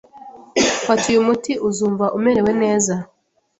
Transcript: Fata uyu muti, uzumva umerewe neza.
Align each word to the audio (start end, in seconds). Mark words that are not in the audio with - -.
Fata 0.85 1.03
uyu 1.11 1.27
muti, 1.27 1.51
uzumva 1.67 2.05
umerewe 2.17 2.51
neza. 2.61 2.93